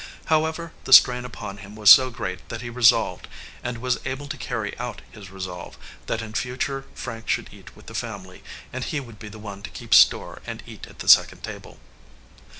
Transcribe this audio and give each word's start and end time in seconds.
However, 0.33 0.73
the 0.85 0.93
strain 0.93 1.25
upon 1.25 1.57
him 1.57 1.75
was 1.75 1.91
so 1.91 2.09
great 2.09 2.49
that 2.49 2.61
he 2.63 2.71
resolved, 2.71 3.27
and 3.63 3.77
was 3.77 3.99
able 4.03 4.25
to 4.29 4.35
carry 4.35 4.75
out 4.79 5.03
his 5.11 5.29
resolve, 5.29 5.77
that 6.07 6.23
in 6.23 6.33
future 6.33 6.85
Frank 6.95 7.29
should 7.29 7.53
eat 7.53 7.75
with 7.75 7.85
the 7.85 7.93
family, 7.93 8.41
and 8.73 8.83
he 8.83 8.99
would 8.99 9.19
be 9.19 9.29
the 9.29 9.37
one 9.37 9.61
to 9.61 9.69
keep 9.69 9.93
store 9.93 10.41
and 10.47 10.63
eat 10.65 10.87
at 10.87 10.97
the 11.05 11.07
second 11.07 11.43
table. 11.43 11.77